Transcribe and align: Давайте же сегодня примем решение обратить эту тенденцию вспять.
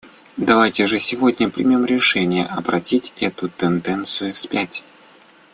Давайте 0.37 0.87
же 0.87 0.97
сегодня 0.97 1.47
примем 1.47 1.85
решение 1.85 2.47
обратить 2.47 3.13
эту 3.19 3.49
тенденцию 3.49 4.33
вспять. 4.33 4.83